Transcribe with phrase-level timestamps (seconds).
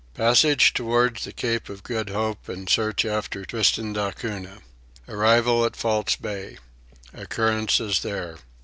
[0.15, 4.63] Passage towards the Cape of Good Hope and Search after Tristan da Cunha.
[5.07, 6.57] Arrival at False Bay.
[7.13, 8.37] Occurrences there.